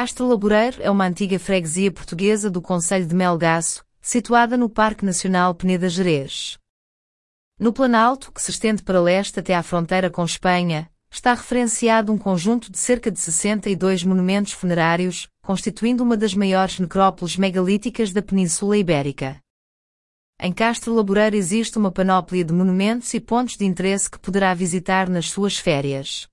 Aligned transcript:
Castro 0.00 0.26
Laboreiro 0.26 0.78
é 0.80 0.90
uma 0.90 1.04
antiga 1.04 1.38
freguesia 1.38 1.92
portuguesa 1.92 2.48
do 2.50 2.62
Conselho 2.62 3.06
de 3.06 3.14
Melgaço, 3.14 3.84
situada 4.00 4.56
no 4.56 4.66
Parque 4.66 5.04
Nacional 5.04 5.54
Peneda 5.54 5.90
Gerês. 5.90 6.56
No 7.58 7.70
Planalto, 7.70 8.32
que 8.32 8.40
se 8.40 8.50
estende 8.50 8.82
para 8.82 8.98
leste 8.98 9.38
até 9.38 9.54
à 9.54 9.62
fronteira 9.62 10.08
com 10.08 10.24
Espanha, 10.24 10.90
está 11.10 11.34
referenciado 11.34 12.10
um 12.10 12.16
conjunto 12.16 12.72
de 12.72 12.78
cerca 12.78 13.10
de 13.10 13.20
62 13.20 14.02
monumentos 14.02 14.54
funerários, 14.54 15.28
constituindo 15.42 16.02
uma 16.02 16.16
das 16.16 16.32
maiores 16.32 16.78
necrópolis 16.78 17.36
megalíticas 17.36 18.10
da 18.10 18.22
Península 18.22 18.78
Ibérica. 18.78 19.38
Em 20.40 20.50
Castro 20.50 20.94
Laboreiro 20.94 21.36
existe 21.36 21.76
uma 21.76 21.92
panóplia 21.92 22.42
de 22.42 22.54
monumentos 22.54 23.12
e 23.12 23.20
pontos 23.20 23.58
de 23.58 23.66
interesse 23.66 24.10
que 24.10 24.18
poderá 24.18 24.54
visitar 24.54 25.10
nas 25.10 25.28
suas 25.28 25.58
férias. 25.58 26.26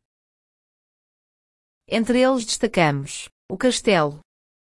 Entre 1.86 2.22
eles 2.22 2.46
destacamos 2.46 3.28
o 3.50 3.58
Castelo, 3.58 4.20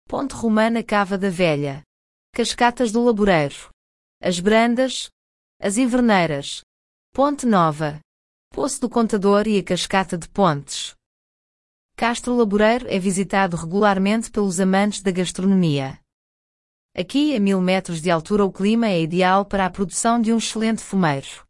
Ponte 0.09 0.35
Romana 0.35 0.83
Cava 0.83 1.17
da 1.17 1.31
Velha, 1.31 1.83
Cascatas 2.35 2.91
do 2.91 3.05
Laboreiro, 3.05 3.71
as 4.21 4.41
Brandas, 4.41 5.09
as 5.61 5.77
Inverneiras, 5.77 6.63
Ponte 7.15 7.47
Nova, 7.47 8.01
Poço 8.53 8.81
do 8.81 8.91
Contador 8.91 9.47
e 9.47 9.59
a 9.59 9.63
Cascata 9.63 10.19
de 10.19 10.29
Pontes. 10.29 10.95
Castro 11.97 12.35
Laboreiro 12.35 12.89
é 12.89 12.99
visitado 12.99 13.57
regularmente 13.57 14.31
pelos 14.33 14.59
amantes 14.59 15.01
da 15.01 15.13
gastronomia. 15.13 16.01
Aqui, 16.95 17.37
a 17.37 17.41
mil 17.41 17.61
metros 17.61 18.03
de 18.03 18.11
altura, 18.11 18.45
o 18.45 18.53
clima 18.53 18.89
é 18.89 19.01
ideal 19.01 19.45
para 19.45 19.65
a 19.65 19.71
produção 19.71 20.21
de 20.21 20.33
um 20.33 20.39
excelente 20.39 20.83
fumeiro. 20.83 21.47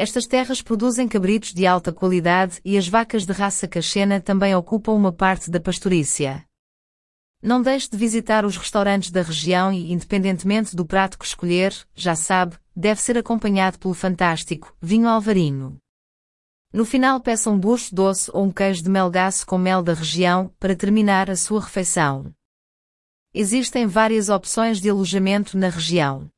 Estas 0.00 0.28
terras 0.28 0.62
produzem 0.62 1.08
cabritos 1.08 1.52
de 1.52 1.66
alta 1.66 1.92
qualidade 1.92 2.60
e 2.64 2.78
as 2.78 2.86
vacas 2.86 3.26
de 3.26 3.32
raça 3.32 3.66
cachena 3.66 4.20
também 4.20 4.54
ocupam 4.54 4.92
uma 4.92 5.12
parte 5.12 5.50
da 5.50 5.58
pastorícia. 5.58 6.44
Não 7.42 7.60
deixe 7.60 7.90
de 7.90 7.96
visitar 7.96 8.44
os 8.44 8.56
restaurantes 8.56 9.10
da 9.10 9.22
região 9.22 9.72
e, 9.72 9.92
independentemente 9.92 10.76
do 10.76 10.86
prato 10.86 11.18
que 11.18 11.24
escolher, 11.24 11.74
já 11.96 12.14
sabe, 12.14 12.56
deve 12.76 13.00
ser 13.00 13.18
acompanhado 13.18 13.76
pelo 13.80 13.92
fantástico 13.92 14.72
vinho 14.80 15.08
alvarinho. 15.08 15.76
No 16.72 16.84
final 16.84 17.20
peça 17.20 17.50
um 17.50 17.58
bucho 17.58 17.92
doce 17.92 18.30
ou 18.32 18.44
um 18.44 18.52
queijo 18.52 18.84
de 18.84 18.88
melgaço 18.88 19.44
com 19.44 19.58
mel 19.58 19.82
da 19.82 19.94
região 19.94 20.54
para 20.60 20.76
terminar 20.76 21.28
a 21.28 21.34
sua 21.34 21.60
refeição. 21.60 22.32
Existem 23.34 23.84
várias 23.84 24.28
opções 24.28 24.80
de 24.80 24.88
alojamento 24.88 25.58
na 25.58 25.68
região. 25.68 26.30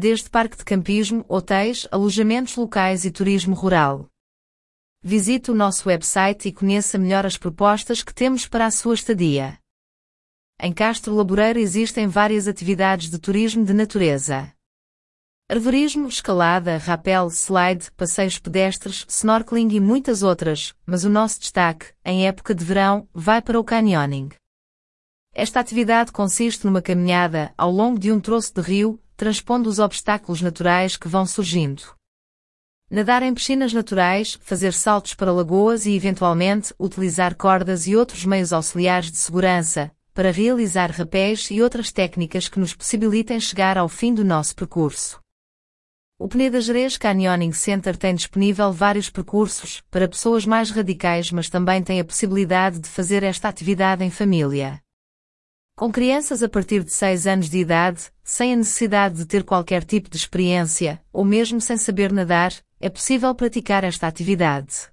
Desde 0.00 0.30
parque 0.30 0.56
de 0.56 0.64
campismo, 0.64 1.24
hotéis, 1.28 1.88
alojamentos 1.90 2.54
locais 2.54 3.04
e 3.04 3.10
turismo 3.10 3.52
rural. 3.52 4.06
Visite 5.02 5.50
o 5.50 5.54
nosso 5.54 5.88
website 5.88 6.46
e 6.46 6.52
conheça 6.52 6.96
melhor 6.96 7.26
as 7.26 7.36
propostas 7.36 8.00
que 8.00 8.14
temos 8.14 8.46
para 8.46 8.66
a 8.66 8.70
sua 8.70 8.94
estadia. 8.94 9.58
Em 10.62 10.72
Castro 10.72 11.12
Laboreiro 11.16 11.58
existem 11.58 12.06
várias 12.06 12.46
atividades 12.46 13.10
de 13.10 13.18
turismo 13.18 13.64
de 13.64 13.74
natureza. 13.74 14.52
Arvorismo, 15.50 16.06
escalada, 16.06 16.76
rapel, 16.76 17.26
slide, 17.26 17.90
passeios 17.96 18.38
pedestres, 18.38 19.04
snorkeling 19.08 19.74
e 19.74 19.80
muitas 19.80 20.22
outras, 20.22 20.76
mas 20.86 21.02
o 21.02 21.10
nosso 21.10 21.40
destaque, 21.40 21.86
em 22.04 22.28
época 22.28 22.54
de 22.54 22.64
verão, 22.64 23.08
vai 23.12 23.42
para 23.42 23.58
o 23.58 23.64
canyoning. 23.64 24.28
Esta 25.34 25.58
atividade 25.58 26.12
consiste 26.12 26.64
numa 26.64 26.80
caminhada 26.80 27.52
ao 27.58 27.72
longo 27.72 27.98
de 27.98 28.12
um 28.12 28.20
troço 28.20 28.54
de 28.54 28.60
rio, 28.60 29.02
transpondo 29.18 29.68
os 29.68 29.80
obstáculos 29.80 30.40
naturais 30.40 30.96
que 30.96 31.08
vão 31.08 31.26
surgindo. 31.26 31.82
Nadar 32.88 33.20
em 33.24 33.34
piscinas 33.34 33.72
naturais, 33.72 34.38
fazer 34.40 34.72
saltos 34.72 35.12
para 35.12 35.32
lagoas 35.32 35.86
e, 35.86 35.90
eventualmente, 35.90 36.72
utilizar 36.78 37.34
cordas 37.34 37.88
e 37.88 37.96
outros 37.96 38.24
meios 38.24 38.52
auxiliares 38.52 39.10
de 39.10 39.18
segurança, 39.18 39.90
para 40.14 40.30
realizar 40.30 40.92
rapéis 40.92 41.50
e 41.50 41.60
outras 41.60 41.90
técnicas 41.90 42.48
que 42.48 42.60
nos 42.60 42.72
possibilitem 42.72 43.40
chegar 43.40 43.76
ao 43.76 43.88
fim 43.88 44.14
do 44.14 44.24
nosso 44.24 44.54
percurso. 44.54 45.20
O 46.16 46.28
Peneda 46.28 46.60
Jerez 46.60 46.96
Canyoning 46.96 47.52
Center 47.52 47.96
tem 47.96 48.14
disponível 48.14 48.72
vários 48.72 49.10
percursos 49.10 49.82
para 49.90 50.08
pessoas 50.08 50.46
mais 50.46 50.70
radicais, 50.70 51.32
mas 51.32 51.50
também 51.50 51.82
tem 51.82 51.98
a 51.98 52.04
possibilidade 52.04 52.78
de 52.78 52.88
fazer 52.88 53.24
esta 53.24 53.48
atividade 53.48 54.04
em 54.04 54.10
família. 54.10 54.80
Com 55.78 55.92
crianças 55.92 56.42
a 56.42 56.48
partir 56.48 56.82
de 56.82 56.90
6 56.90 57.24
anos 57.28 57.48
de 57.48 57.58
idade, 57.58 58.10
sem 58.24 58.52
a 58.52 58.56
necessidade 58.56 59.14
de 59.14 59.24
ter 59.24 59.44
qualquer 59.44 59.84
tipo 59.84 60.10
de 60.10 60.16
experiência, 60.16 61.00
ou 61.12 61.24
mesmo 61.24 61.60
sem 61.60 61.76
saber 61.76 62.12
nadar, 62.12 62.52
é 62.80 62.90
possível 62.90 63.32
praticar 63.32 63.84
esta 63.84 64.08
atividade. 64.08 64.88